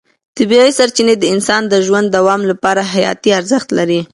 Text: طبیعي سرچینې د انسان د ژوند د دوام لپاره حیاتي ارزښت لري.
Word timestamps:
طبیعي 0.37 0.71
سرچینې 0.79 1.15
د 1.19 1.23
انسان 1.33 1.61
د 1.67 1.73
ژوند 1.85 2.07
د 2.09 2.13
دوام 2.15 2.41
لپاره 2.51 2.81
حیاتي 2.93 3.29
ارزښت 3.39 3.69
لري. 3.77 4.01